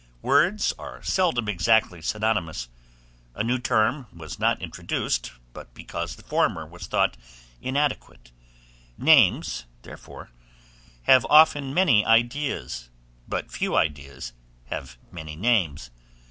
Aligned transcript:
Words 0.23 0.73
are 0.79 1.03
seldom 1.03 1.47
exactly 1.47 2.01
synonymous; 2.01 2.69
a 3.35 3.43
new 3.43 3.59
term 3.59 4.07
was 4.11 4.39
not 4.39 4.59
introduced, 4.59 5.31
but 5.53 5.75
because 5.75 6.15
the 6.15 6.23
former 6.23 6.65
was 6.65 6.87
thought 6.87 7.17
inadequate: 7.61 8.31
names, 8.97 9.65
therefore, 9.83 10.31
have 11.03 11.23
often 11.29 11.71
many 11.71 12.03
ideas, 12.03 12.89
but 13.27 13.51
few 13.51 13.75
ideas 13.75 14.33
have 14.71 14.97
many 15.11 15.35
names. 15.35 15.91